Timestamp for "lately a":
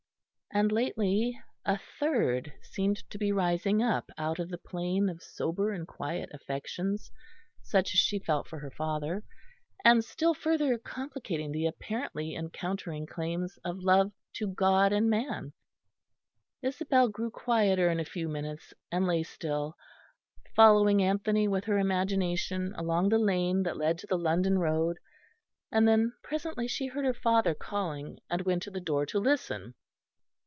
0.69-1.79